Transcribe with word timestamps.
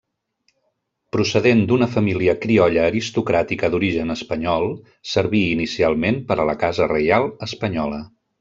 Procedent 1.15 1.59
d'una 1.71 1.87
família 1.95 2.35
criolla 2.45 2.85
aristocràtica 2.93 3.71
d'origen 3.75 4.15
espanyol, 4.17 4.67
serví 5.13 5.45
inicialment 5.53 6.21
per 6.33 6.39
a 6.45 6.51
la 6.53 6.61
casa 6.65 6.93
reial 6.97 7.33
espanyola. 7.51 8.03